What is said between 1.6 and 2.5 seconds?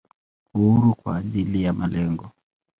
ya malengo.